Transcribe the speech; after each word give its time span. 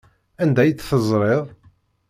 Anda 0.41 0.61
ay 0.63 0.71
tt-teẓriḍ? 0.73 1.43